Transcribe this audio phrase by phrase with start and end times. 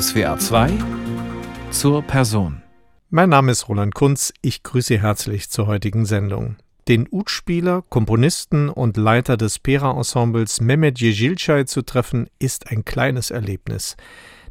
[0.00, 0.70] SWA 2
[1.70, 2.62] zur Person.
[3.10, 6.56] Mein Name ist Roland Kunz, ich grüße Sie herzlich zur heutigen Sendung.
[6.88, 13.98] Den Utspieler, Komponisten und Leiter des Pera-Ensembles Mehmet Yejilcay zu treffen, ist ein kleines Erlebnis.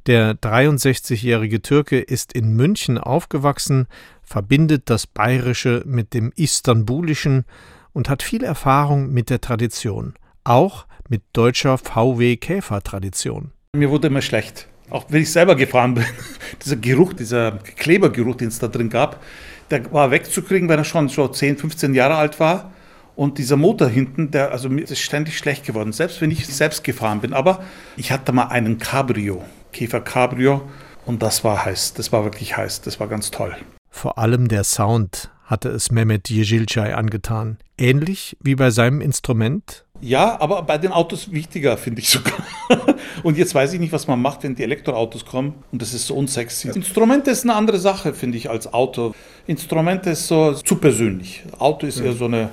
[0.06, 3.88] Der 63-jährige Türke ist in München aufgewachsen,
[4.22, 7.46] verbindet das Bayerische mit dem Istanbulischen
[7.94, 10.14] und hat viel Erfahrung mit der Tradition,
[10.44, 13.54] auch mit deutscher VW-Käfer-Tradition.
[13.76, 14.68] Mir wurde immer schlecht.
[14.92, 16.06] Auch wenn ich selber gefahren bin.
[16.64, 19.24] dieser Geruch, dieser Klebergeruch, den es da drin gab,
[19.72, 22.72] der war wegzukriegen, weil er schon so 10, 15 Jahre alt war.
[23.16, 26.84] Und dieser Motor hinten, der, also mir ist ständig schlecht geworden, selbst wenn ich selbst
[26.84, 27.34] gefahren bin.
[27.34, 27.64] Aber
[27.98, 30.70] ich hatte mal einen Cabrio, Käfer Cabrio,
[31.06, 31.94] und das war heiß.
[31.94, 32.82] Das war wirklich heiß.
[32.82, 33.56] Das war ganz toll.
[33.90, 37.58] Vor allem der Sound hatte es Mehmet Yejilcay angetan.
[37.78, 39.86] Ähnlich wie bei seinem Instrument?
[40.02, 42.34] Ja, aber bei den Autos wichtiger, finde ich sogar.
[43.24, 46.08] und jetzt weiß ich nicht, was man macht, wenn die Elektroautos kommen und das ist
[46.08, 46.70] so unsexy.
[46.70, 49.14] Instrumente ist eine andere Sache, finde ich, als Auto.
[49.46, 51.44] Instrumente ist so zu persönlich.
[51.60, 52.06] Auto ist ja.
[52.06, 52.50] eher so eine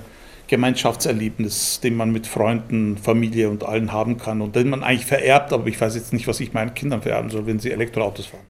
[0.48, 5.52] Gemeinschaftserlebnis, den man mit Freunden, Familie und allen haben kann und den man eigentlich vererbt,
[5.52, 8.46] aber ich weiß jetzt nicht, was ich meinen Kindern vererben soll, wenn sie Elektroautos fahren.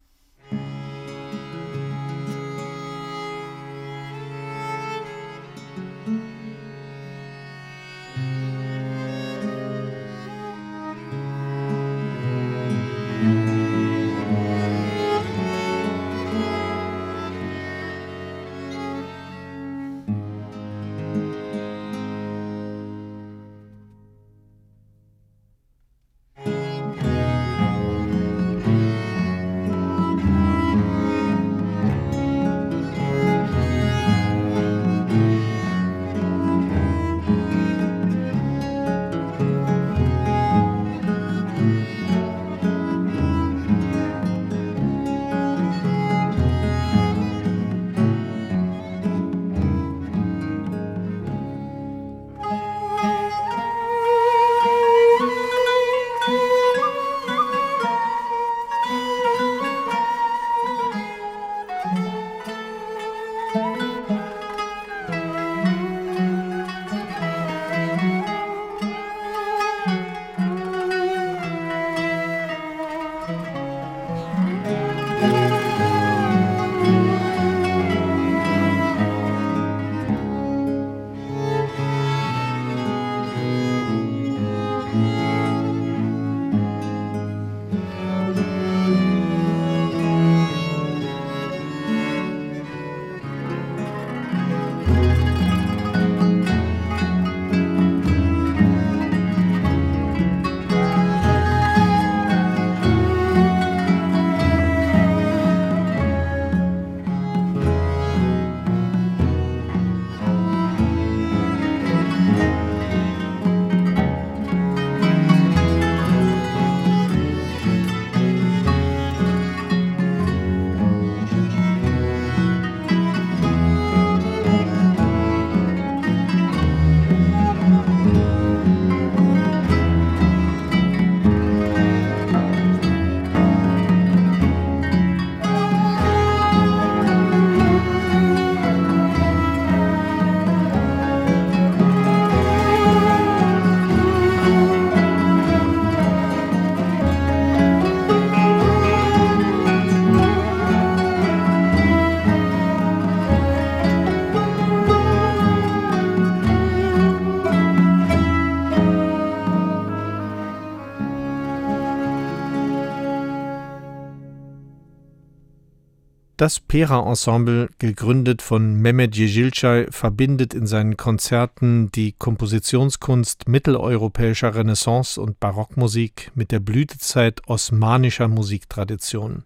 [166.39, 175.41] Das Pera-Ensemble, gegründet von Mehmet Yejilcay, verbindet in seinen Konzerten die Kompositionskunst mitteleuropäischer Renaissance- und
[175.41, 179.43] Barockmusik mit der Blütezeit osmanischer Musiktradition.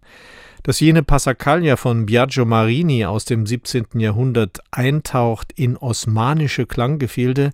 [0.64, 3.98] Dass jene Passacaglia von Biagio Marini aus dem 17.
[3.98, 7.52] Jahrhundert eintaucht in osmanische Klanggefilde,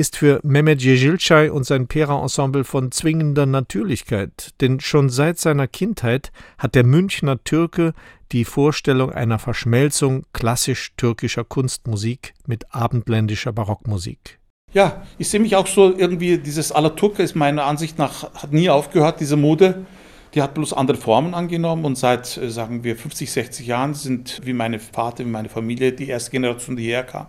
[0.00, 6.32] ist für Mehmet Yejilcay und sein Pera-Ensemble von zwingender Natürlichkeit, denn schon seit seiner Kindheit
[6.56, 7.92] hat der Münchner Türke
[8.32, 14.38] die Vorstellung einer Verschmelzung klassisch-türkischer Kunstmusik mit abendländischer Barockmusik.
[14.72, 18.70] Ja, ich sehe mich auch so irgendwie, dieses Alaturka ist meiner Ansicht nach, hat nie
[18.70, 19.84] aufgehört, diese Mode.
[20.32, 24.40] Die hat bloß andere Formen angenommen und seit, äh, sagen wir, 50, 60 Jahren sind,
[24.44, 27.26] wie meine Vater, wie meine Familie, die erste Generation, die hierher kam,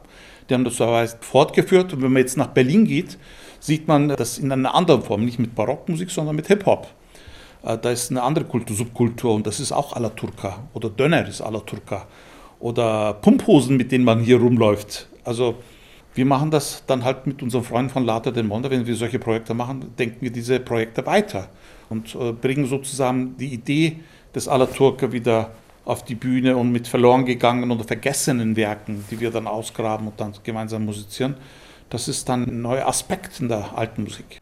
[0.52, 1.94] die haben das so fortgeführt.
[1.94, 3.18] Und wenn man jetzt nach Berlin geht,
[3.62, 6.88] sieht man das in einer anderen Form, nicht mit Barockmusik, sondern mit Hip-Hop.
[7.64, 10.68] Äh, da ist eine andere Kultur, Subkultur und das ist auch Alaturka.
[10.74, 12.06] Oder Döner ist Alaturka.
[12.60, 15.08] Oder Pumphosen, mit denen man hier rumläuft.
[15.24, 15.56] Also
[16.14, 18.70] wir machen das dann halt mit unseren Freunden von Lata del Monde.
[18.70, 21.48] Wenn wir solche Projekte machen, denken wir diese Projekte weiter
[21.90, 24.00] und äh, bringen sozusagen die Idee
[24.36, 25.52] des Alaturka wieder
[25.92, 30.20] auf die Bühne und mit verloren gegangenen oder vergessenen Werken, die wir dann ausgraben und
[30.22, 31.36] dann gemeinsam musizieren.
[31.90, 34.40] Das ist dann ein neuer Aspekt in der alten Musik.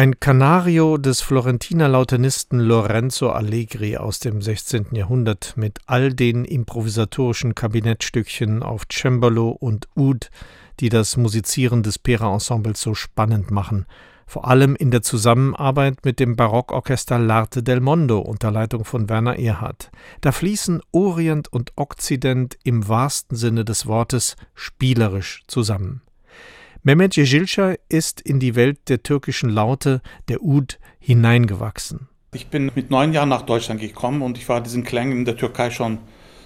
[0.00, 4.94] Ein Canario des Florentiner Lautenisten Lorenzo Allegri aus dem 16.
[4.94, 10.30] Jahrhundert mit all den improvisatorischen Kabinettstückchen auf Cembalo und Oud,
[10.80, 13.84] die das Musizieren des Pera-Ensembles so spannend machen,
[14.26, 19.38] vor allem in der Zusammenarbeit mit dem Barockorchester L'Arte del Mondo unter Leitung von Werner
[19.38, 19.90] Erhard.
[20.22, 26.00] Da fließen Orient und Okzident im wahrsten Sinne des Wortes spielerisch zusammen.
[26.82, 32.08] Mehmet Yeşilçay ist in die Welt der türkischen Laute, der Ud, hineingewachsen.
[32.32, 35.36] Ich bin mit neun Jahren nach Deutschland gekommen und ich war diesen Klängen in der
[35.36, 35.98] Türkei schon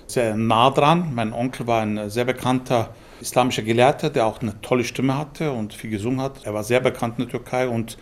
[0.08, 1.14] sehr nah dran.
[1.14, 5.72] Mein Onkel war ein sehr bekannter islamischer Gelehrter, der auch eine tolle Stimme hatte und
[5.72, 6.44] viel gesungen hat.
[6.44, 7.96] Er war sehr bekannt in der Türkei und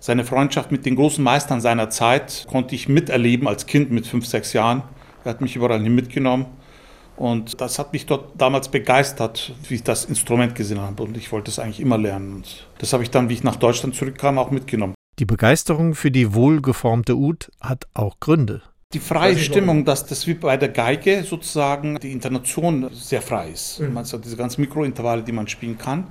[0.00, 4.24] seine Freundschaft mit den großen Meistern seiner Zeit konnte ich miterleben als Kind mit fünf,
[4.24, 4.84] sechs Jahren.
[5.22, 6.46] Er hat mich überall hin mitgenommen.
[7.16, 11.02] Und das hat mich dort damals begeistert, wie ich das Instrument gesehen habe.
[11.02, 12.36] Und ich wollte es eigentlich immer lernen.
[12.36, 14.94] Und das habe ich dann, wie ich nach Deutschland zurückkam, auch mitgenommen.
[15.20, 18.62] Die Begeisterung für die wohlgeformte Ud hat auch Gründe.
[18.92, 23.80] Die freie Stimmung, dass das wie bei der Geige sozusagen die Intonation sehr frei ist.
[23.80, 23.96] Mhm.
[23.96, 26.08] Also diese ganzen Mikrointervalle, die man spielen kann.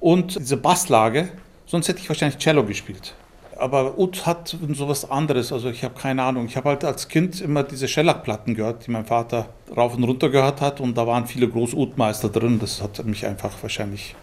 [0.00, 1.28] Und diese Basslage,
[1.66, 3.14] sonst hätte ich wahrscheinlich Cello gespielt.
[3.58, 6.46] Aber Ut hat sowas anderes, also ich habe keine Ahnung.
[6.46, 10.28] Ich habe halt als Kind immer diese Schellackplatten gehört, die mein Vater rauf und runter
[10.28, 12.58] gehört hat und da waren viele Groß-Ut-Meister drin.
[12.58, 14.14] Das hat mich einfach wahrscheinlich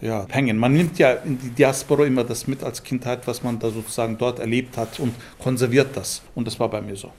[0.00, 0.58] ja, hängen.
[0.58, 4.18] Man nimmt ja in die Diaspora immer das mit als Kindheit, was man da sozusagen
[4.18, 6.22] dort erlebt hat und konserviert das.
[6.34, 7.12] Und das war bei mir so.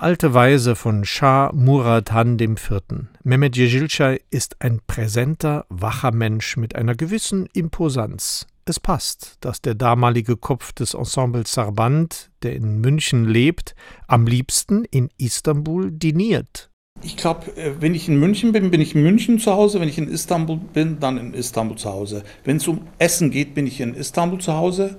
[0.00, 2.82] Alte Weise von Shah Murad Han IV.
[3.24, 8.46] Mehmet Yejilcay ist ein präsenter, wacher Mensch mit einer gewissen Imposanz.
[8.64, 13.74] Es passt, dass der damalige Kopf des Ensembles Sarband, der in München lebt,
[14.06, 16.70] am liebsten in Istanbul diniert.
[17.02, 19.80] Ich glaube, äh, wenn ich in München bin, bin ich in München zu Hause.
[19.80, 22.22] Wenn ich in Istanbul bin, dann in Istanbul zu Hause.
[22.44, 24.96] Wenn es um Essen geht, bin ich in Istanbul zu Hause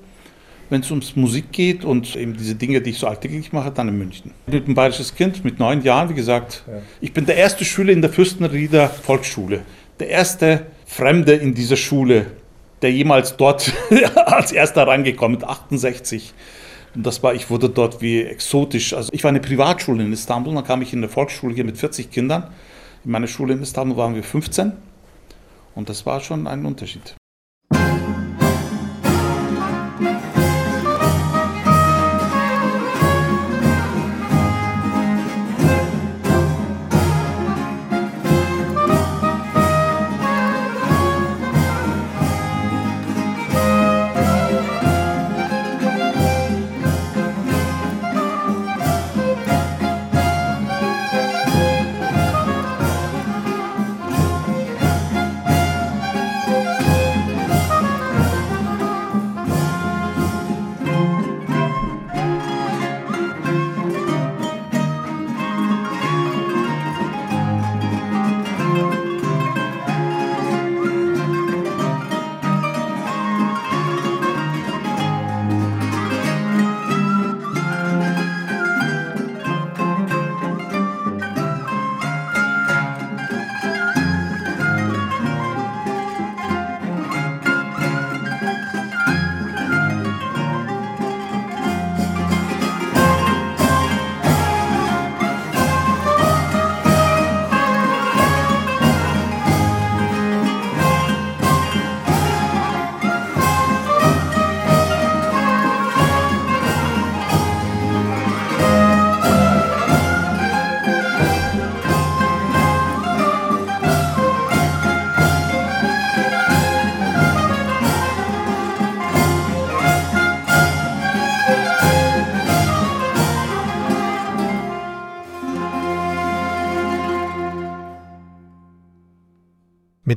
[0.70, 3.88] wenn es ums Musik geht und eben diese Dinge, die ich so alltäglich mache, dann
[3.88, 4.32] in München.
[4.48, 6.64] Ich bin ein bayerisches Kind mit neun Jahren, wie gesagt.
[6.68, 6.74] Ja.
[7.02, 9.62] Ich bin der erste Schüler in der Fürstenrieder Volksschule.
[10.00, 12.28] Der erste Fremde in dieser Schule,
[12.82, 13.74] der jemals dort
[14.16, 16.34] als erster reingekommen ist, 68.
[16.96, 18.94] Und das war, ich wurde dort wie exotisch.
[18.94, 21.78] Also ich war eine Privatschule in Istanbul, dann kam ich in eine Volksschule hier mit
[21.78, 22.52] 40 Kindern.
[23.06, 24.72] In meiner Schule in Istanbul waren wir 15.
[25.76, 27.16] Und das war schon ein Unterschied.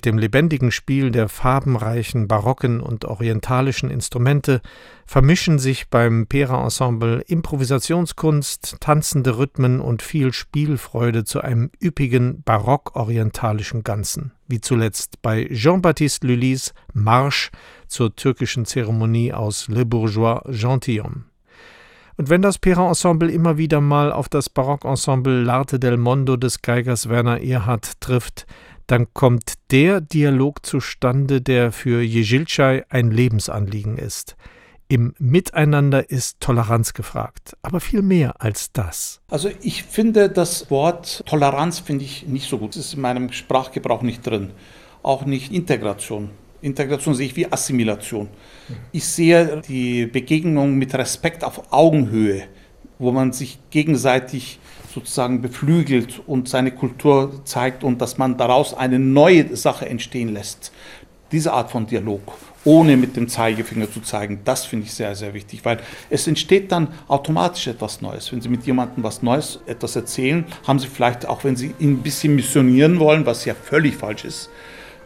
[0.03, 4.61] Mit dem lebendigen Spiel der farbenreichen barocken und orientalischen Instrumente
[5.07, 14.33] vermischen sich beim Pera-Ensemble Improvisationskunst, tanzende Rhythmen und viel Spielfreude zu einem üppigen barock-orientalischen Ganzen,
[14.49, 17.53] wie zuletzt bei Jean-Baptiste Lully's Marsch
[17.87, 21.27] zur türkischen Zeremonie aus Le Bourgeois Gentilhomme.
[22.17, 27.09] Und wenn das Pera-Ensemble immer wieder mal auf das Barockensemble L'Arte del Mondo des Geigers
[27.09, 28.47] Werner Erhard trifft,
[28.93, 34.37] dann kommt der Dialog zustande, der für Jezilcay ein Lebensanliegen ist.
[34.87, 39.23] Im Miteinander ist Toleranz gefragt, aber viel mehr als das.
[39.31, 42.77] Also ich finde das Wort Toleranz finde ich nicht so gut.
[42.77, 44.51] Das ist in meinem Sprachgebrauch nicht drin.
[45.03, 46.29] Auch nicht Integration.
[46.61, 48.29] Integration sehe ich wie Assimilation.
[48.93, 52.43] Ich sehe die Begegnung mit Respekt auf Augenhöhe,
[52.99, 54.59] wo man sich gegenseitig
[54.93, 60.73] sozusagen beflügelt und seine Kultur zeigt und dass man daraus eine neue Sache entstehen lässt.
[61.33, 62.21] Diese Art von Dialog,
[62.65, 65.79] ohne mit dem Zeigefinger zu zeigen, das finde ich sehr, sehr wichtig, weil
[66.11, 68.31] es entsteht dann automatisch etwas Neues.
[68.31, 71.95] Wenn Sie mit jemandem was Neues etwas erzählen, haben Sie vielleicht, auch wenn Sie ihn
[71.95, 74.51] ein bisschen missionieren wollen, was ja völlig falsch ist,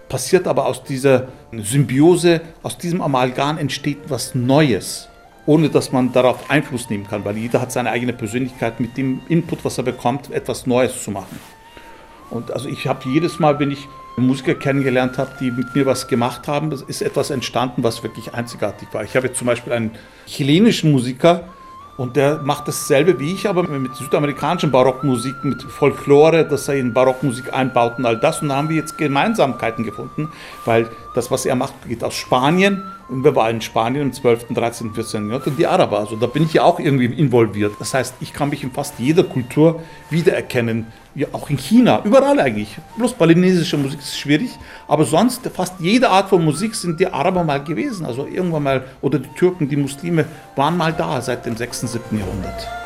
[0.09, 5.09] passiert aber aus dieser Symbiose, aus diesem Amalgam entsteht was Neues
[5.47, 9.21] ohne dass man darauf Einfluss nehmen kann, weil jeder hat seine eigene Persönlichkeit mit dem
[9.29, 11.39] Input, was er bekommt, etwas Neues zu machen.
[12.31, 16.09] Und also ich habe jedes Mal, wenn ich Musiker kennengelernt habe, die mit mir was
[16.09, 19.05] gemacht haben, ist etwas entstanden, was wirklich einzigartig war.
[19.05, 19.93] Ich habe jetzt zum Beispiel einen
[20.27, 21.45] chilenischen Musiker,
[21.97, 26.93] und der macht dasselbe wie ich, aber mit südamerikanischen Barockmusik, mit Folklore, dass er in
[26.93, 28.43] Barockmusik einbaut und all das.
[28.43, 30.29] Und da haben wir jetzt Gemeinsamkeiten gefunden,
[30.67, 32.83] weil das, was er macht, geht aus Spanien.
[33.09, 35.29] Und wir waren in Spanien im 12., 13., 14.
[35.29, 36.01] Jahrhundert und die Araber.
[36.01, 37.75] Also da bin ich ja auch irgendwie involviert.
[37.79, 42.39] Das heißt, ich kann mich in fast jeder Kultur wiedererkennen, ja, auch in China, überall
[42.41, 42.77] eigentlich.
[42.99, 44.51] Bloß balinesische Musik ist schwierig,
[44.89, 48.05] aber sonst fast jede Art von Musik sind die Araber mal gewesen.
[48.05, 52.19] Also irgendwann mal, oder die Türken, die Muslime waren mal da seit dem 6., 7.
[52.19, 52.86] Jahrhundert.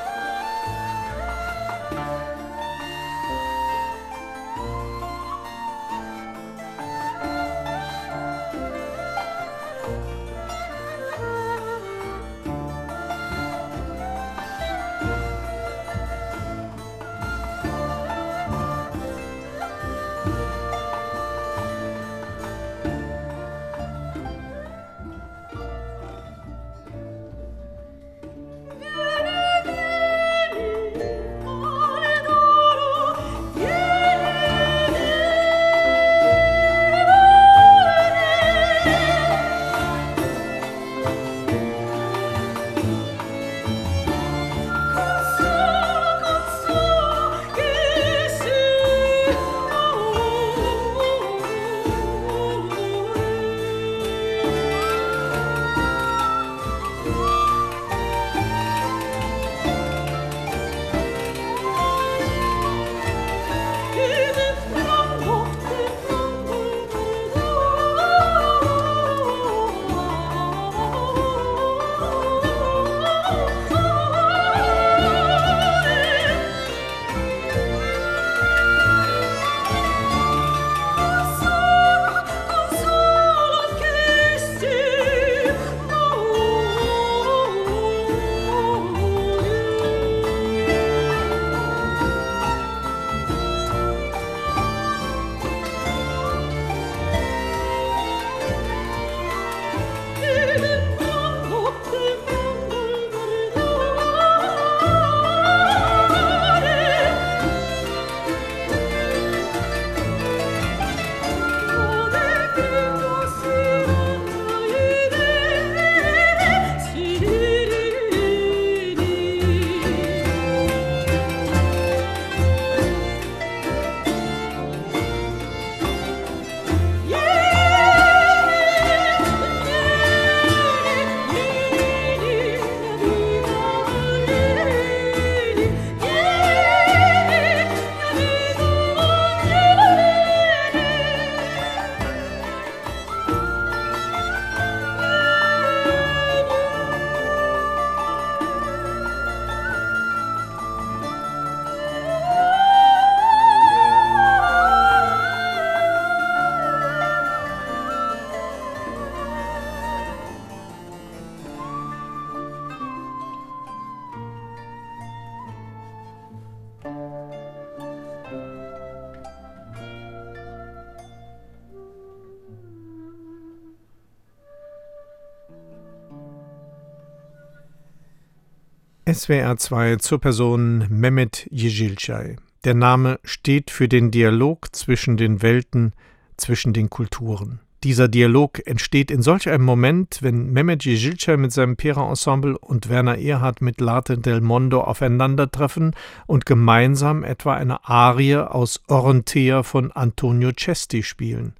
[179.12, 182.36] SWR 2 zur Person Mehmet Yejilcay.
[182.62, 185.94] Der Name steht für den Dialog zwischen den Welten,
[186.36, 187.58] zwischen den Kulturen.
[187.82, 193.18] Dieser Dialog entsteht in solch einem Moment, wenn Mehmet Yejilcay mit seinem Pera-Ensemble und Werner
[193.18, 195.96] Erhard mit Late del Mondo aufeinandertreffen
[196.26, 201.54] und gemeinsam etwa eine Arie aus Orontea von Antonio Cesti spielen.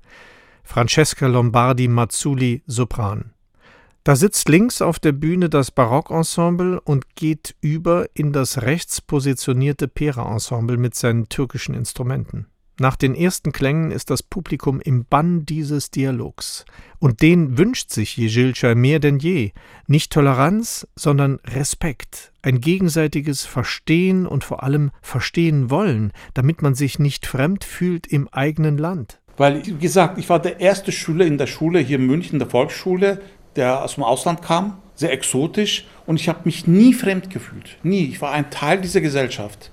[0.63, 3.33] Francesca Lombardi Mazzuli Sopran.
[4.03, 9.89] Da sitzt links auf der Bühne das Barockensemble und geht über in das rechts positionierte
[9.89, 12.47] Pera-Ensemble mit seinen türkischen Instrumenten.
[12.79, 16.65] Nach den ersten Klängen ist das Publikum im Bann dieses Dialogs.
[16.99, 19.53] Und den wünscht sich Jejilcha mehr denn je.
[19.87, 26.99] Nicht Toleranz, sondern Respekt, ein gegenseitiges Verstehen und vor allem Verstehen wollen, damit man sich
[26.99, 29.21] nicht fremd fühlt im eigenen Land.
[29.37, 32.49] Weil, wie gesagt, ich war der erste Schüler in der Schule hier in München, der
[32.49, 33.21] Volksschule,
[33.57, 37.79] der aus dem Ausland kam, sehr exotisch und ich habe mich nie fremd gefühlt.
[37.83, 38.05] Nie.
[38.05, 39.71] Ich war ein Teil dieser Gesellschaft.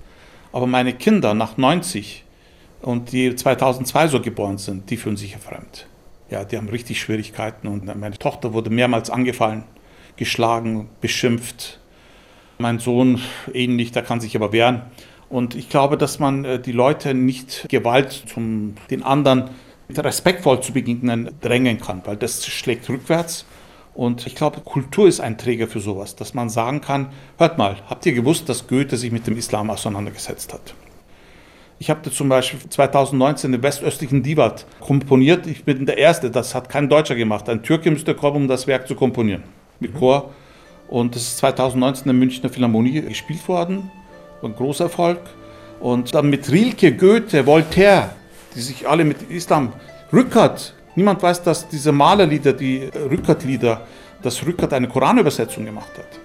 [0.52, 2.24] Aber meine Kinder nach 90
[2.80, 5.86] und die 2002 so geboren sind, die fühlen sich ja fremd.
[6.30, 9.64] Ja, die haben richtig Schwierigkeiten und meine Tochter wurde mehrmals angefallen,
[10.16, 11.80] geschlagen, beschimpft.
[12.58, 13.20] Mein Sohn
[13.52, 14.82] ähnlich, der kann sich aber wehren.
[15.28, 19.50] Und ich glaube, dass man äh, die Leute nicht Gewalt zum den anderen
[19.90, 23.46] respektvoll zu begegnen drängen kann, weil das schlägt rückwärts
[23.98, 27.78] und ich glaube, Kultur ist ein Träger für sowas, dass man sagen kann, hört mal,
[27.90, 30.72] habt ihr gewusst, dass Goethe sich mit dem Islam auseinandergesetzt hat?
[31.80, 35.48] Ich habe zum Beispiel 2019 den westöstlichen Divat komponiert.
[35.48, 37.48] Ich bin der Erste, das hat kein Deutscher gemacht.
[37.48, 39.42] Ein Türke müsste kommen, um das Werk zu komponieren.
[39.80, 40.30] Mit Chor.
[40.86, 43.90] Und das ist 2019 in der Münchner Philharmonie gespielt worden.
[44.44, 45.18] Ein großer Erfolg.
[45.80, 48.10] Und dann mit Rilke, Goethe, Voltaire,
[48.54, 49.72] die sich alle mit Islam,
[50.12, 53.82] Rückert, Niemand weiß, dass diese Malerlieder, die Rückert-Lieder,
[54.20, 56.18] dass Rückert eine Koranübersetzung gemacht hat.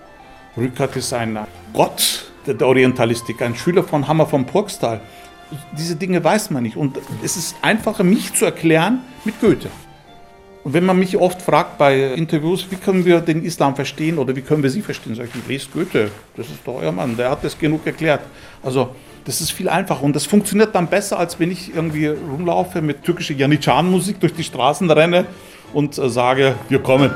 [0.57, 1.37] Rückert ist ein
[1.71, 4.99] Gott der Orientalistik, ein Schüler von Hammer von Purgstal.
[5.77, 6.75] Diese Dinge weiß man nicht.
[6.75, 9.69] Und es ist einfacher, mich zu erklären mit Goethe.
[10.63, 14.35] Und wenn man mich oft fragt bei Interviews, wie können wir den Islam verstehen oder
[14.35, 17.29] wie können wir Sie verstehen, sage ich, lest Goethe, das ist doch euer Mann, der
[17.29, 18.21] hat das genug erklärt.
[18.63, 22.81] Also das ist viel einfacher und das funktioniert dann besser, als wenn ich irgendwie rumlaufe
[22.81, 25.25] mit türkischer Janitschan-Musik durch die Straßen renne
[25.73, 27.11] und äh, sage, wir kommen.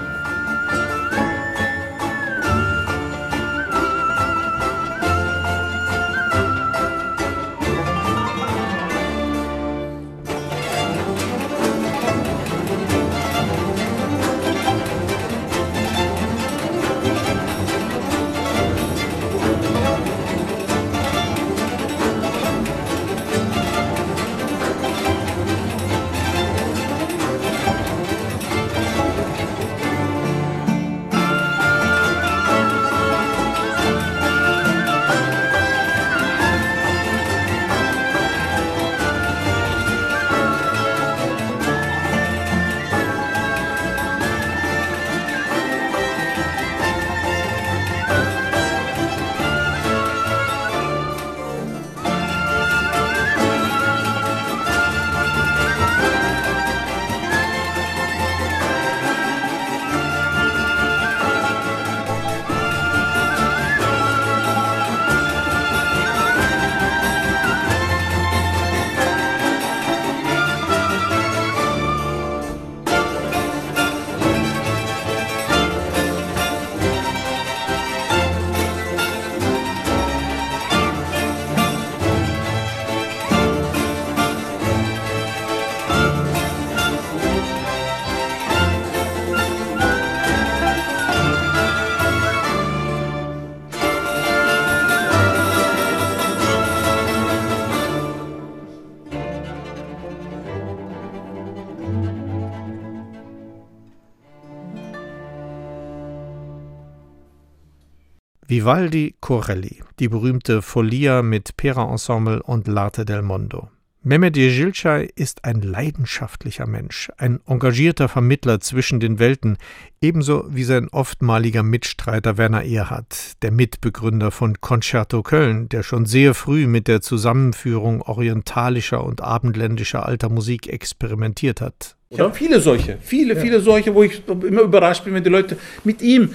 [108.50, 113.68] Vivaldi Corelli, die berühmte Folia mit Pera-Ensemble und L'Arte del Mondo.
[114.04, 119.58] Mehmet Yejilcay ist ein leidenschaftlicher Mensch, ein engagierter Vermittler zwischen den Welten,
[120.00, 126.34] ebenso wie sein oftmaliger Mitstreiter Werner Erhard, der Mitbegründer von Concerto Köln, der schon sehr
[126.34, 131.98] früh mit der Zusammenführung orientalischer und abendländischer alter Musik experimentiert hat.
[132.10, 133.42] Ich habe viele solche, viele, ja.
[133.42, 136.30] viele solche, wo ich immer überrascht bin, wenn die Leute mit ihm,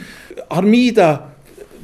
[0.50, 1.31] Armida,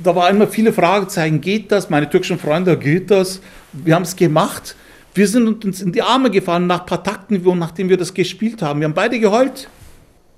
[0.03, 1.91] da waren immer viele Fragezeichen, geht das?
[1.91, 3.41] Meine türkischen Freunde, geht das?
[3.73, 4.77] Wir haben es gemacht.
[5.15, 8.63] Wir sind uns in die Arme gefallen nach ein paar Takten, nachdem wir das gespielt
[8.63, 8.81] haben.
[8.81, 9.69] Wir haben beide geheult.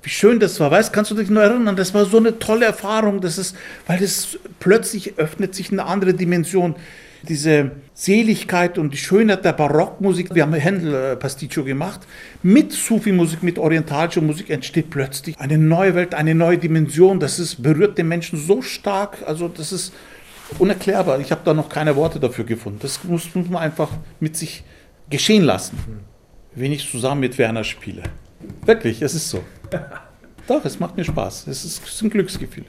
[0.02, 0.70] wie schön das war.
[0.70, 1.76] Weißt, kannst du dich nur erinnern?
[1.76, 3.20] Das war so eine tolle Erfahrung.
[3.20, 3.54] Das ist,
[3.86, 6.74] weil das plötzlich öffnet sich eine andere Dimension.
[7.28, 10.34] Diese Seligkeit und die Schönheit der Barockmusik.
[10.34, 12.00] Wir haben Händel äh, Pasticcio gemacht.
[12.42, 17.20] Mit Sufi-Musik, mit orientalischer Musik entsteht plötzlich eine neue Welt, eine neue Dimension.
[17.20, 19.18] Das ist, berührt den Menschen so stark.
[19.26, 19.92] Also, das ist
[20.58, 21.20] unerklärbar.
[21.20, 22.78] Ich habe da noch keine Worte dafür gefunden.
[22.82, 24.64] Das muss, muss man einfach mit sich
[25.10, 25.78] geschehen lassen.
[26.54, 28.02] Wenn ich zusammen mit Werner spiele.
[28.64, 29.44] Wirklich, es ist so.
[30.46, 31.46] Doch, es macht mir Spaß.
[31.46, 32.66] Es, ist, es sind Glücksgefühle.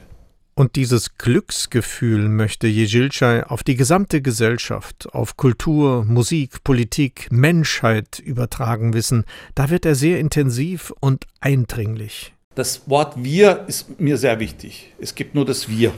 [0.54, 8.92] Und dieses Glücksgefühl möchte Jejilchai auf die gesamte Gesellschaft, auf Kultur, Musik, Politik, Menschheit übertragen
[8.92, 9.24] wissen.
[9.54, 12.34] Da wird er sehr intensiv und eindringlich.
[12.54, 14.92] Das Wort wir ist mir sehr wichtig.
[15.00, 15.94] Es gibt nur das wir.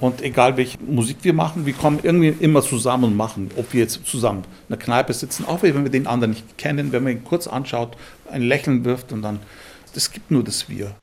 [0.00, 3.50] Und egal welche Musik wir machen, wir kommen irgendwie immer zusammen und machen.
[3.56, 6.92] Ob wir jetzt zusammen in der Kneipe sitzen, auch wenn wir den anderen nicht kennen,
[6.92, 7.96] wenn man ihn kurz anschaut,
[8.30, 9.40] ein Lächeln wirft und dann
[9.96, 10.96] es gibt nur das Wir.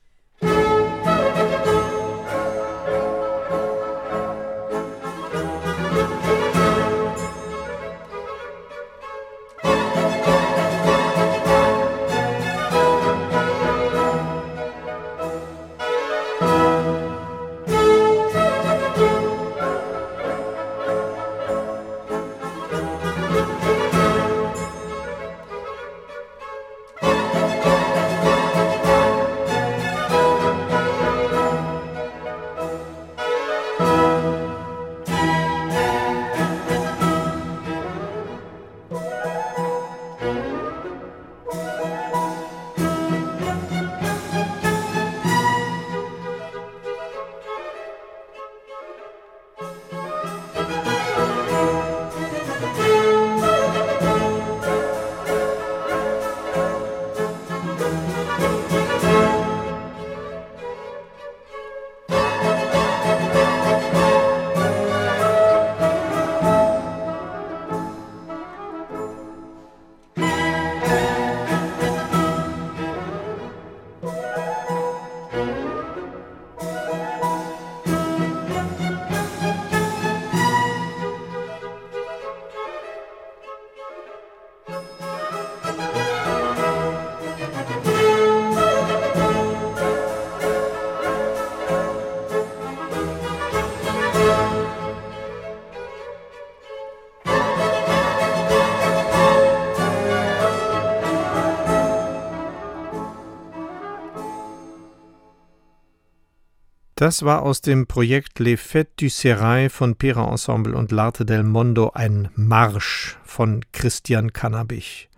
[107.02, 111.42] Das war aus dem Projekt Les Fêtes du Serail von Pera Ensemble und L'Arte del
[111.42, 115.08] Mondo ein Marsch von Christian Kannabich.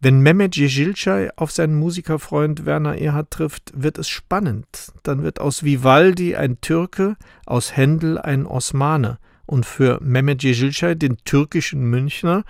[0.00, 4.90] Wenn Mehmet Jejilcay auf seinen Musikerfreund Werner Erhard trifft, wird es spannend.
[5.04, 7.14] Dann wird aus Vivaldi ein Türke,
[7.46, 9.18] aus Händel ein Osmane.
[9.46, 12.42] Und für Mehmet Jejilcay, den türkischen Münchner,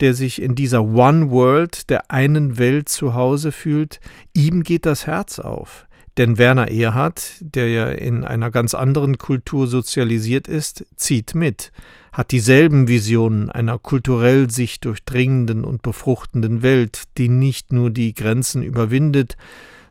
[0.00, 4.00] der sich in dieser One World, der einen Welt zu Hause fühlt,
[4.34, 5.86] ihm geht das Herz auf.
[6.18, 11.70] Denn Werner Erhard, der ja in einer ganz anderen Kultur sozialisiert ist, zieht mit,
[12.12, 18.64] hat dieselben Visionen einer kulturell sich durchdringenden und befruchtenden Welt, die nicht nur die Grenzen
[18.64, 19.36] überwindet,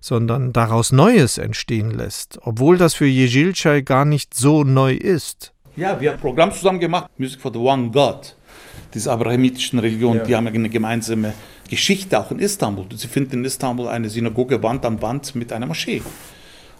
[0.02, 5.54] sondern daraus Neues entstehen lässt, obwohl das für Jejilchai gar nicht so neu ist.
[5.78, 8.36] Ja, wir haben ein Programm zusammen gemacht, Music for the One God,
[8.94, 10.26] diese abrahamitischen Religionen, ja.
[10.26, 11.34] die haben eine gemeinsame
[11.70, 12.86] Geschichte auch in Istanbul.
[12.96, 16.02] Sie finden in Istanbul eine Synagoge Wand an Wand mit einer Moschee.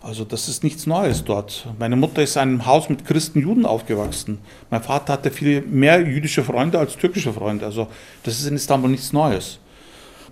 [0.02, 1.68] Also das ist nichts Neues dort.
[1.80, 4.38] Meine Mutter ist in einem Haus mit Christen, Juden aufgewachsen.
[4.70, 7.66] Mein Vater hatte viel mehr jüdische Freunde als türkische Freunde.
[7.66, 7.88] Also
[8.24, 9.60] das ist in Istanbul nichts Neues.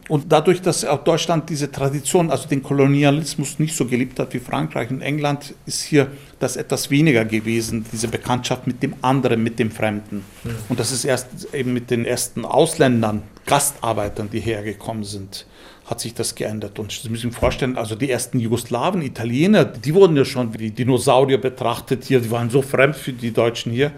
[0.07, 4.39] Und dadurch, dass auch Deutschland diese Tradition, also den Kolonialismus nicht so geliebt hat wie
[4.39, 9.57] Frankreich und England, ist hier das etwas weniger gewesen, diese Bekanntschaft mit dem anderen, mit
[9.57, 10.17] dem Fremden.
[10.43, 10.55] Mhm.
[10.69, 15.47] Und das ist erst eben mit den ersten Ausländern, Gastarbeitern, die hergekommen sind,
[15.85, 16.77] hat sich das geändert.
[16.77, 20.69] Und Sie müssen sich vorstellen, also die ersten Jugoslawen, Italiener, die wurden ja schon wie
[20.69, 23.91] Dinosaurier betrachtet hier, die waren so fremd für die Deutschen hier.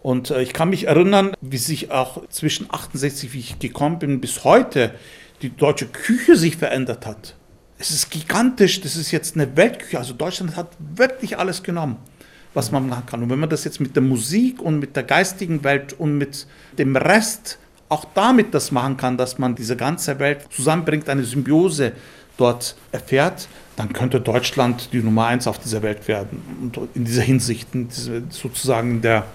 [0.00, 4.20] Und äh, ich kann mich erinnern, wie sich auch zwischen 68, wie ich gekommen bin,
[4.20, 4.94] bis heute
[5.44, 7.36] die deutsche Küche sich verändert hat.
[7.78, 9.98] Es ist gigantisch, das ist jetzt eine Weltküche.
[9.98, 11.96] Also Deutschland hat wirklich alles genommen,
[12.54, 13.22] was man machen kann.
[13.22, 16.46] Und wenn man das jetzt mit der Musik und mit der geistigen Welt und mit
[16.78, 17.58] dem Rest
[17.90, 21.92] auch damit das machen kann, dass man diese ganze Welt zusammenbringt, eine Symbiose
[22.38, 26.42] dort erfährt, dann könnte Deutschland die Nummer eins auf dieser Welt werden.
[26.62, 27.68] Und in dieser Hinsicht
[28.30, 29.26] sozusagen der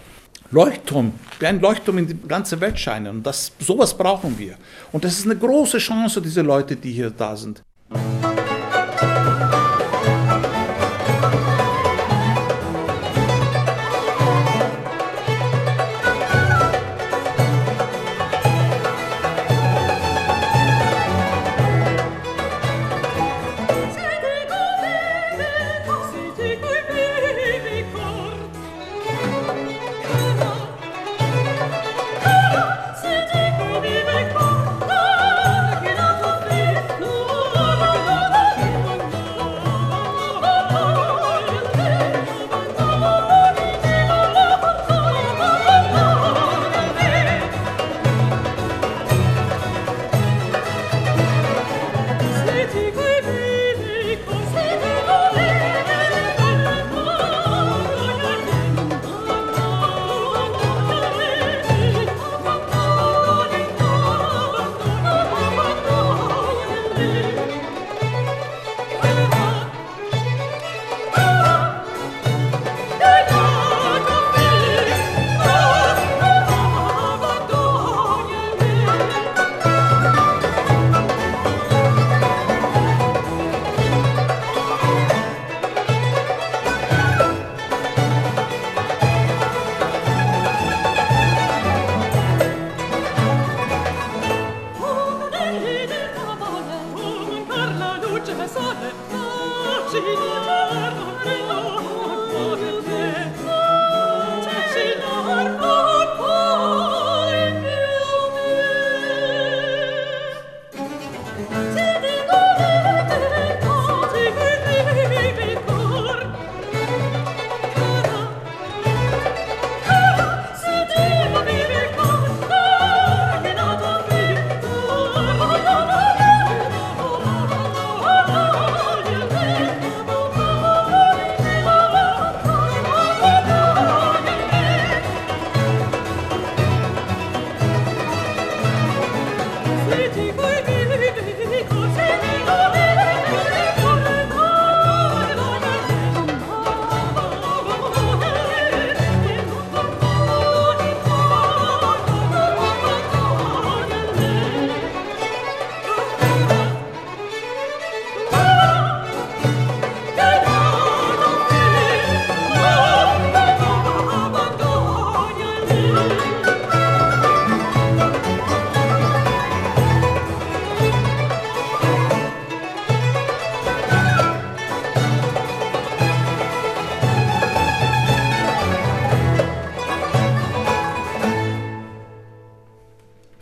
[0.51, 3.17] Leuchtturm, wie ein Leuchtturm in die ganze Welt scheinen.
[3.17, 4.55] Und das, sowas brauchen wir.
[4.91, 7.61] Und das ist eine große Chance, diese Leute, die hier da sind.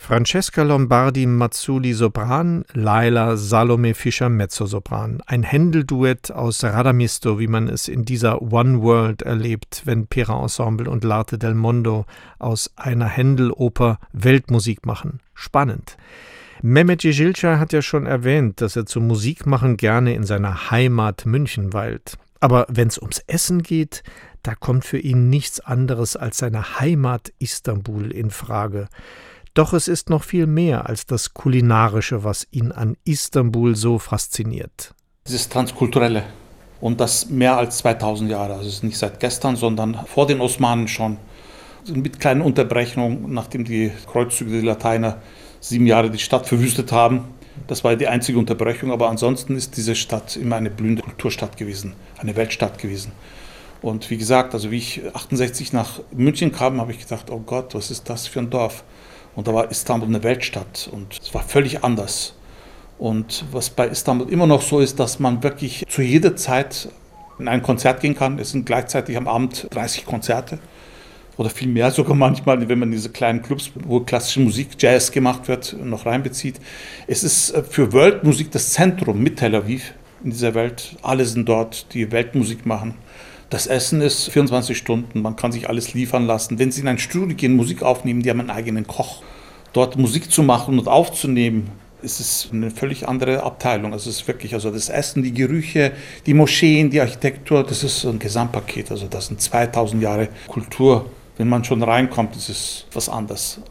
[0.07, 5.21] Francesca Lombardi Mazzuli Sopran, Laila Salome Fischer Mezzosopran.
[5.25, 10.89] Ein Händel-Duett aus Radamisto, wie man es in dieser One World erlebt, wenn Pera Ensemble
[10.89, 12.05] und L'Arte del Mondo
[12.39, 15.19] aus einer Händel-Oper Weltmusik machen.
[15.33, 15.97] Spannend.
[16.61, 21.73] Mehmet Jejilca hat ja schon erwähnt, dass er zum Musikmachen gerne in seiner Heimat München
[21.73, 22.17] weilt.
[22.39, 24.03] Aber wenn es ums Essen geht,
[24.41, 28.87] da kommt für ihn nichts anderes als seine Heimat Istanbul in Frage.
[29.53, 34.93] Doch es ist noch viel mehr als das Kulinarische, was ihn an Istanbul so fasziniert.
[35.27, 36.23] Dieses Transkulturelle.
[36.79, 38.53] Und das mehr als 2000 Jahre.
[38.53, 41.17] Also es ist nicht seit gestern, sondern vor den Osmanen schon.
[41.87, 45.21] Mit kleinen Unterbrechungen, nachdem die Kreuzzüge der Lateiner
[45.59, 47.25] sieben Jahre die Stadt verwüstet haben.
[47.65, 51.93] Das war die einzige Unterbrechung, aber ansonsten ist diese Stadt immer eine blühende Kulturstadt gewesen,
[52.17, 53.11] eine Weltstadt gewesen.
[53.81, 57.73] Und wie gesagt, also wie ich 68 nach München kam, habe ich gedacht, oh Gott,
[57.73, 58.83] was ist das für ein Dorf?
[59.37, 62.33] Und da war Istanbul eine Weltstadt und es war völlig anders.
[62.97, 66.89] Und was bei Istanbul immer noch so ist, dass man wirklich zu jeder Zeit
[67.37, 68.39] in ein Konzert gehen kann.
[68.39, 70.57] Es sind gleichzeitig am Abend 30 Konzerte
[71.37, 75.47] oder viel mehr sogar manchmal, wenn man diese kleinen Clubs, wo klassische Musik, Jazz gemacht
[75.47, 76.59] wird, noch reinbezieht.
[77.05, 80.95] Es ist äh, für Weltmusik das Zentrum mit Tel Aviv in dieser Welt.
[81.03, 82.95] Alle sind dort, die Weltmusik machen.
[83.49, 86.59] Das Essen ist 24 Stunden, man kann sich alles liefern lassen.
[86.59, 89.21] Wenn Sie in ein Studio gehen, Musik aufnehmen, die haben einen eigenen Koch.
[89.71, 91.69] Dort Musik zu machen und aufzunehmen,
[92.01, 93.93] ist es eine völlig andere Abteilung.
[93.93, 95.93] Also es ist wirklich, also das Essen, die Gerüche,
[96.25, 98.91] die Moscheen, die Architektur, das ist ein Gesamtpaket.
[98.91, 101.09] Also das sind 2000 Jahre Kultur.
[101.37, 103.61] Wenn man schon reinkommt, ist es was anderes.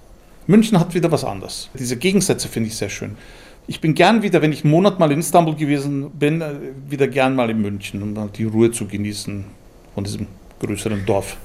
[0.47, 1.69] München hat wieder was anderes.
[1.79, 3.19] Diese Gegensätze finde ich sehr schön.
[3.67, 6.55] Ich bin gern wieder, wenn ich einen Monat mal in Istanbul gewesen bin, äh,
[6.89, 9.45] wieder gern mal in München, um die Ruhe zu genießen
[9.97, 10.27] von diesem
[10.61, 11.39] größeren Dorf.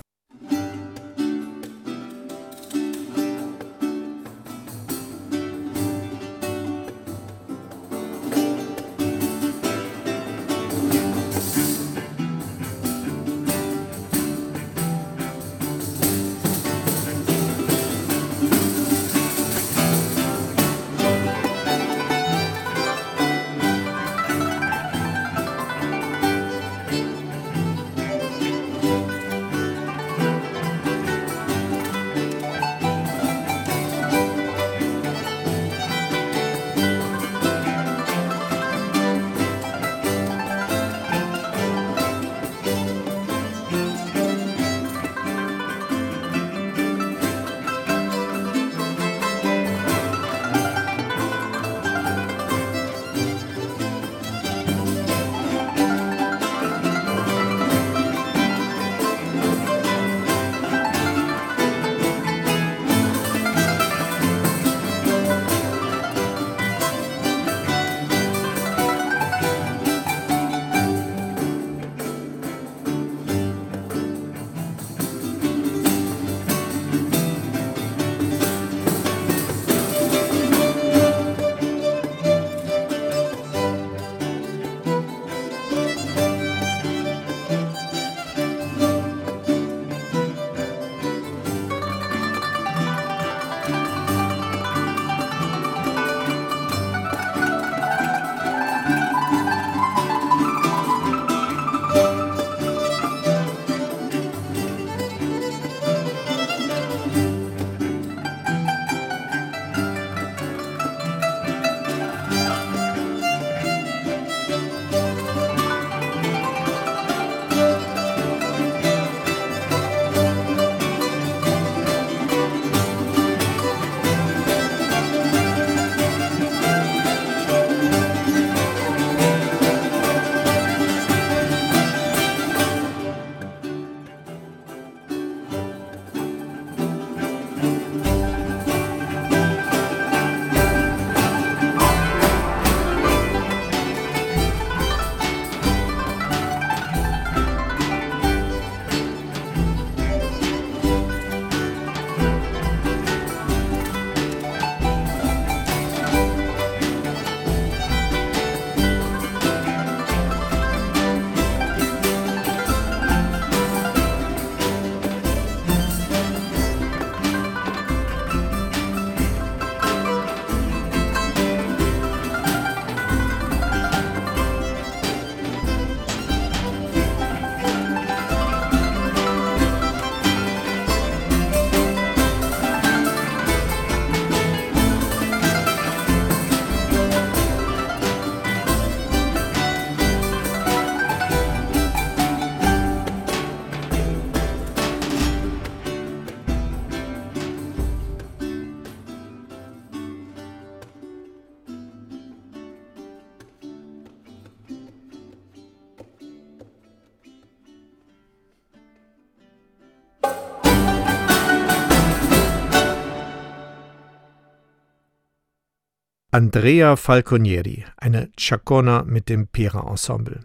[216.33, 220.39] Andrea Falconieri, eine Chacona mit dem Pera Ensemble.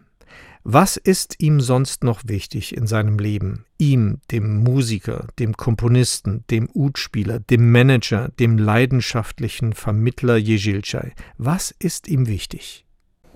[0.64, 3.66] Was ist ihm sonst noch wichtig in seinem Leben?
[3.78, 11.12] Ihm, dem Musiker, dem Komponisten, dem Utspieler, dem Manager, dem leidenschaftlichen Vermittler Jezilcai.
[11.38, 12.84] Was ist ihm wichtig?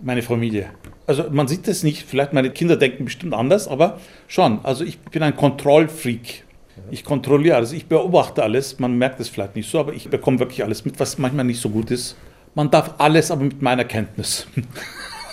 [0.03, 0.71] Meine Familie.
[1.07, 4.59] Also man sieht es nicht, vielleicht meine Kinder denken bestimmt anders, aber schon.
[4.65, 6.47] Also ich bin ein Kontrollfreak.
[6.91, 8.81] Ich kontrolliere alles, ich beobachte alles.
[8.81, 11.61] Man merkt es vielleicht nicht so, aber ich bekomme wirklich alles mit, was manchmal nicht
[11.61, 12.17] so gut ist.
[12.61, 14.47] Man darf alles, aber mit meiner Kenntnis.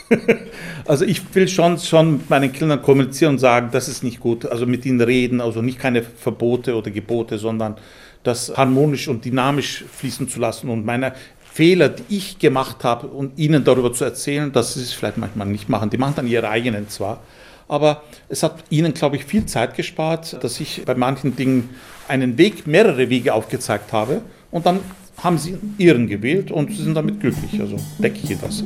[0.87, 4.45] also ich will schon, schon mit meinen Kindern kommunizieren und sagen, das ist nicht gut.
[4.45, 7.75] Also mit ihnen reden, also nicht keine Verbote oder Gebote, sondern
[8.23, 11.15] das harmonisch und dynamisch fließen zu lassen und meine
[11.51, 15.47] Fehler, die ich gemacht habe, und ihnen darüber zu erzählen, dass sie es vielleicht manchmal
[15.47, 15.89] nicht machen.
[15.89, 17.19] Die machen dann ihre eigenen zwar,
[17.67, 21.71] aber es hat ihnen, glaube ich, viel Zeit gespart, dass ich bei manchen Dingen
[22.07, 24.79] einen Weg, mehrere Wege aufgezeigt habe und dann
[25.17, 27.59] haben sie ihren gewählt und sind damit glücklich.
[27.59, 28.63] Also decke ich das.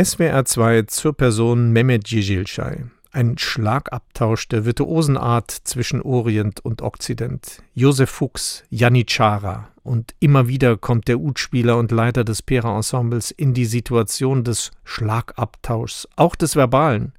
[0.00, 2.84] SWR 2 zur Person Mehmet Jijilschai.
[3.10, 7.64] Ein Schlagabtausch der Virtuosenart zwischen Orient und Okzident.
[7.74, 9.70] Josef Fuchs, Janitschara.
[9.82, 16.06] Und immer wieder kommt der Utspieler und Leiter des Pera-Ensembles in die Situation des Schlagabtauschs,
[16.14, 17.12] auch des Verbalen.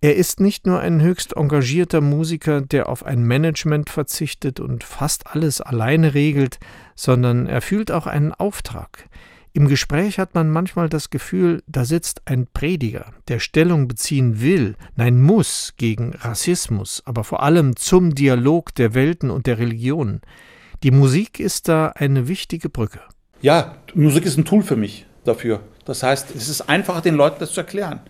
[0.00, 5.26] Er ist nicht nur ein höchst engagierter Musiker, der auf ein Management verzichtet und fast
[5.26, 6.60] alles alleine regelt,
[6.94, 9.06] sondern er fühlt auch einen Auftrag.
[9.56, 14.76] Im Gespräch hat man manchmal das Gefühl, da sitzt ein Prediger, der Stellung beziehen will,
[14.96, 20.20] nein muss gegen Rassismus, aber vor allem zum Dialog der Welten und der Religionen.
[20.82, 23.00] Die Musik ist da eine wichtige Brücke.
[23.40, 25.60] Ja, Musik ist ein Tool für mich dafür.
[25.86, 28.00] Das heißt, es ist einfacher, den Leuten das zu erklären.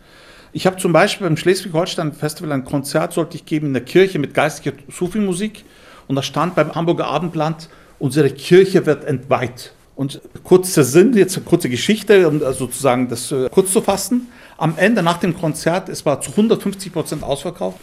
[0.53, 4.35] Ich habe zum Beispiel beim Schleswig-Holstein-Festival ein Konzert, sollte ich geben in der Kirche mit
[4.35, 5.65] geistlicher Sufi-Musik.
[6.09, 7.69] Und da stand beim Hamburger Abendblatt,
[8.01, 9.76] unsere Kirche wird entweiht.
[9.97, 14.29] Und kurzer Sinn, jetzt eine kurze Geschichte, um sozusagen das äh, kurz zu fassen.
[14.59, 17.79] Am Ende, nach dem Konzert, es war zu 150 Prozent ausverkauft,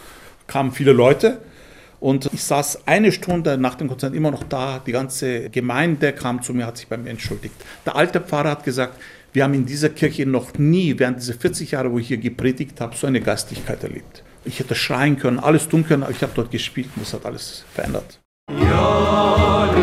[0.46, 1.40] kamen viele Leute.
[1.98, 4.80] Und ich saß eine Stunde nach dem Konzert immer noch da.
[4.86, 7.54] Die ganze Gemeinde kam zu mir, hat sich bei mir entschuldigt.
[7.84, 9.00] Der alte Pfarrer hat gesagt,
[9.32, 12.80] wir haben in dieser Kirche noch nie, während dieser 40 Jahre, wo ich hier gepredigt
[12.80, 14.22] habe, so eine Geistigkeit erlebt.
[14.44, 17.26] Ich hätte schreien können, alles tun können, aber ich habe dort gespielt und das hat
[17.26, 18.20] alles verändert.
[18.60, 19.74] Ja,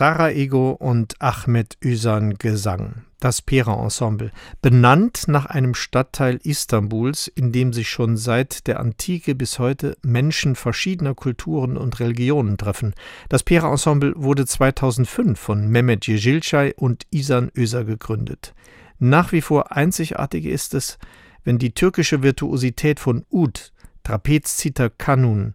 [0.00, 3.04] Sarah Ego und Ahmed Üsan Gesang.
[3.18, 4.30] Das Pera-Ensemble,
[4.62, 10.56] benannt nach einem Stadtteil Istanbuls, in dem sich schon seit der Antike bis heute Menschen
[10.56, 12.94] verschiedener Kulturen und Religionen treffen.
[13.28, 18.54] Das Pera-Ensemble wurde 2005 von Mehmet Yejilcay und Isan Özer gegründet.
[18.98, 20.98] Nach wie vor einzigartig ist es,
[21.44, 23.70] wenn die türkische Virtuosität von Ud,
[24.02, 25.52] Trapezzither Kanun,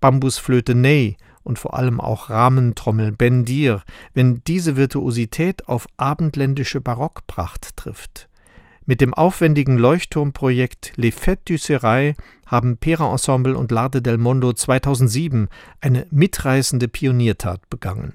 [0.00, 3.82] Bambusflöte Ney und vor allem auch Rahmentrommel Bendir,
[4.14, 8.28] wenn diese Virtuosität auf abendländische Barockpracht trifft.
[8.86, 12.14] Mit dem aufwendigen Leuchtturmprojekt Les Fêtes du Serail
[12.46, 15.48] haben Pera Ensemble und Larde del Mondo 2007
[15.80, 18.12] eine mitreißende Pioniertat begangen.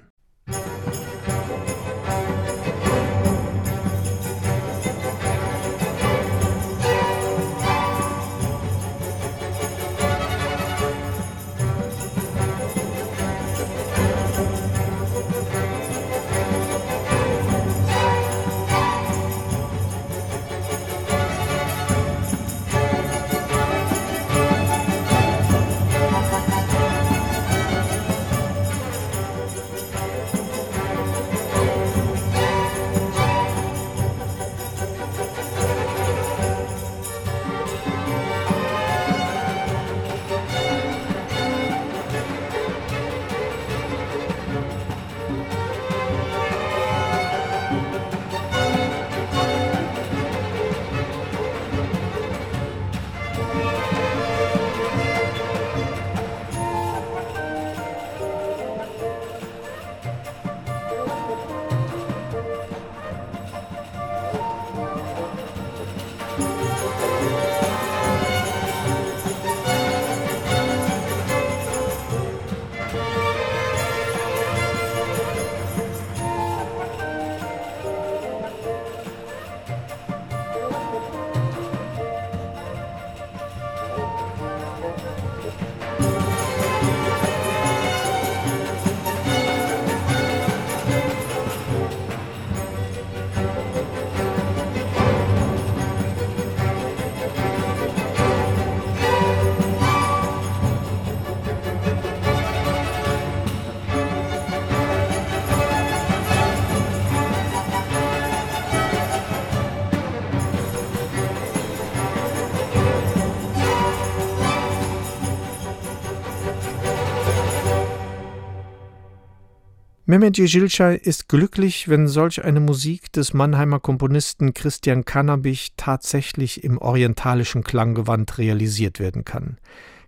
[120.10, 126.80] Mehmet Yejilcay ist glücklich, wenn solch eine Musik des Mannheimer Komponisten Christian Kannabich tatsächlich im
[126.80, 129.60] orientalischen Klanggewand realisiert werden kann.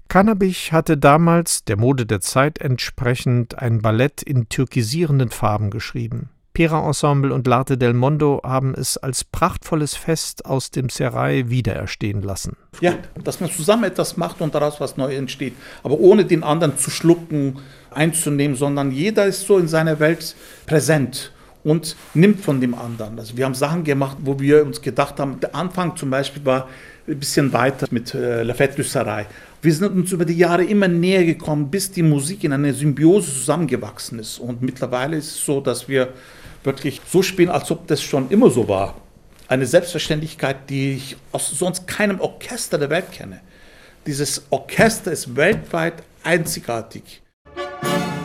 [0.07, 6.31] Kannabich hatte damals, der Mode der Zeit entsprechend, ein Ballett in türkisierenden Farben geschrieben.
[6.53, 12.23] Pera Ensemble und L'Arte del Mondo haben es als prachtvolles Fest aus dem Serai wiedererstehen
[12.23, 12.57] lassen.
[12.81, 16.75] Ja, dass man zusammen etwas macht und daraus was Neues entsteht, aber ohne den anderen
[16.77, 17.59] zu schlucken,
[17.91, 20.35] einzunehmen, sondern jeder ist so in seiner Welt
[20.65, 21.31] präsent
[21.63, 23.19] und nimmt von dem anderen.
[23.19, 26.67] Also wir haben Sachen gemacht, wo wir uns gedacht haben, der Anfang zum Beispiel war
[27.07, 28.83] ein bisschen weiter mit äh, La Fête du.
[29.63, 33.31] Wir sind uns über die Jahre immer näher gekommen, bis die Musik in einer Symbiose
[33.31, 34.39] zusammengewachsen ist.
[34.39, 36.09] Und mittlerweile ist es so, dass wir
[36.63, 38.95] wirklich so spielen, als ob das schon immer so war.
[39.47, 43.41] Eine Selbstverständlichkeit, die ich aus sonst keinem Orchester der Welt kenne.
[44.07, 47.21] Dieses Orchester ist weltweit einzigartig.
[47.81, 48.20] thank you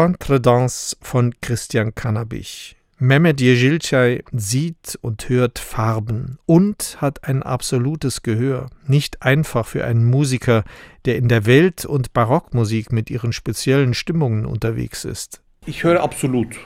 [0.00, 2.74] Contredanse von Christian Kannabich.
[2.98, 8.70] Mehmet Yejilcay sieht und hört Farben und hat ein absolutes Gehör.
[8.86, 10.64] Nicht einfach für einen Musiker,
[11.04, 15.42] der in der Welt- und Barockmusik mit ihren speziellen Stimmungen unterwegs ist.
[15.66, 16.56] Ich höre absolut.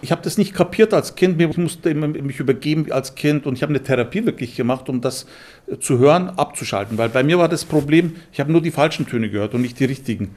[0.00, 3.62] Ich habe das nicht kapiert als Kind, ich musste mich übergeben als Kind und ich
[3.64, 5.26] habe eine Therapie wirklich gemacht, um das
[5.66, 6.96] äh, zu hören, abzuschalten.
[6.96, 9.80] Weil bei mir war das Problem, ich habe nur die falschen Töne gehört und nicht
[9.80, 10.30] die richtigen.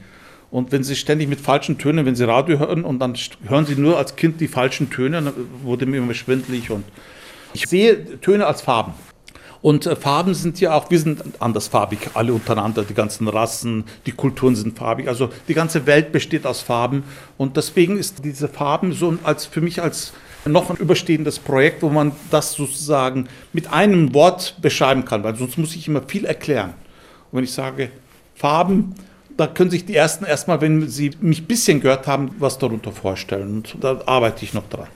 [0.50, 3.14] Und wenn Sie ständig mit falschen Tönen, wenn Sie Radio hören und dann
[3.46, 6.70] hören Sie nur als Kind die falschen Töne, dann wurde mir immer schwindelig.
[6.70, 6.84] Und
[7.52, 8.94] ich sehe Töne als Farben.
[9.60, 14.12] Und äh, Farben sind ja auch, wir sind andersfarbig, alle untereinander, die ganzen Rassen, die
[14.12, 15.08] Kulturen sind farbig.
[15.08, 17.04] Also die ganze Welt besteht aus Farben.
[17.36, 20.12] Und deswegen ist diese Farben so als für mich als
[20.46, 25.58] noch ein überstehendes Projekt, wo man das sozusagen mit einem Wort beschreiben kann, weil sonst
[25.58, 26.74] muss ich immer viel erklären.
[27.30, 27.90] Und wenn ich sage
[28.34, 28.94] Farben,
[29.38, 32.90] da können sich die Ersten erstmal, wenn sie mich ein bisschen gehört haben, was darunter
[32.90, 33.48] vorstellen.
[33.48, 34.88] Und da arbeite ich noch dran.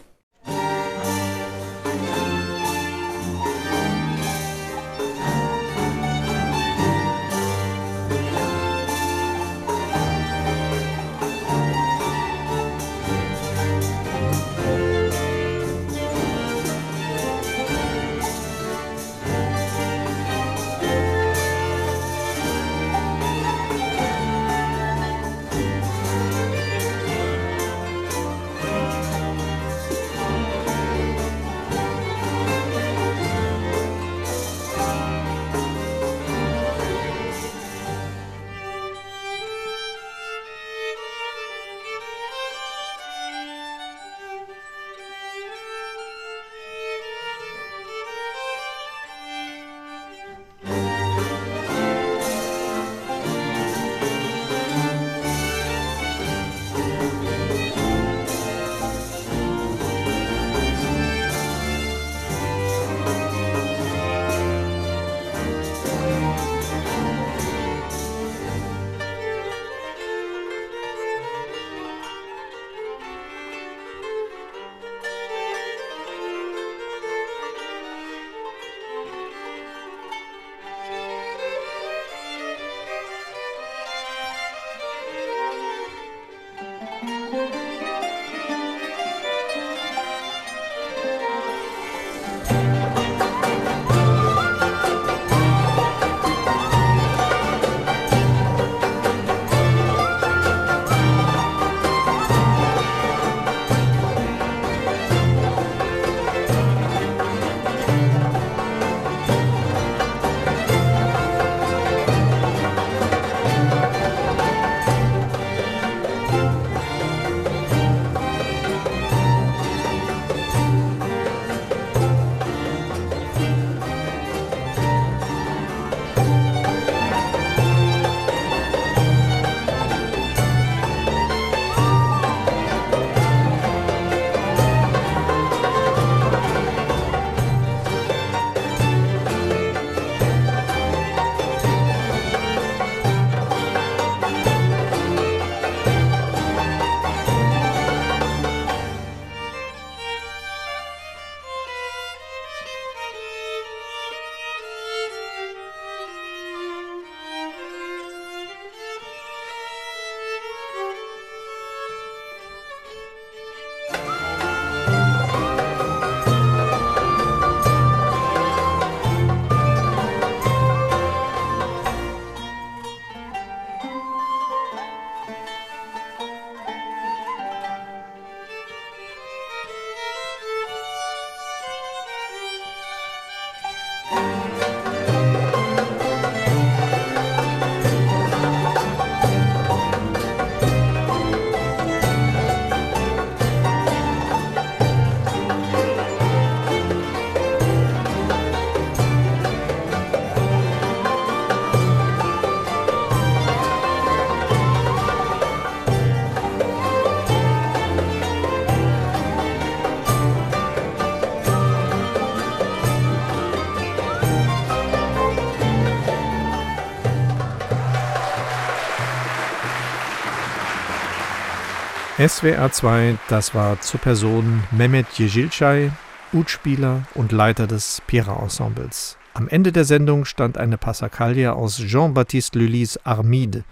[222.29, 225.91] SWR 2, das war zur Person Mehmet Yejilcay,
[226.33, 229.19] Utspieler und Leiter des Pira-Ensembles.
[229.35, 233.65] Am Ende der Sendung stand eine Passacaglia aus Jean-Baptiste Lully's Armide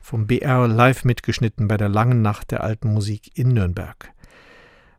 [0.00, 4.12] vom BR live mitgeschnitten bei der langen Nacht der alten Musik in Nürnberg.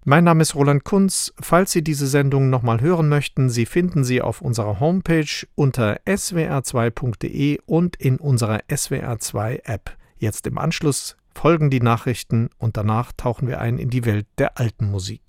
[0.05, 1.33] Mein Name ist Roland Kunz.
[1.41, 7.59] Falls Sie diese Sendung nochmal hören möchten, Sie finden sie auf unserer Homepage unter swr2.de
[7.65, 9.97] und in unserer SWR2 App.
[10.19, 14.57] Jetzt im Anschluss folgen die Nachrichten und danach tauchen wir ein in die Welt der
[14.57, 15.23] alten Musik.